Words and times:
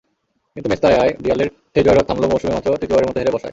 কিন্তু 0.55 0.67
মেস্তায়ায় 0.69 1.11
রিয়ালের 1.23 1.49
সেই 1.73 1.83
জয়রথ 1.85 2.05
থামল 2.07 2.23
মৌসুমে 2.31 2.55
মাত্র 2.55 2.69
তৃতীয়বারের 2.73 3.09
মতো 3.09 3.19
হেরে 3.19 3.33
বসায়। 3.33 3.49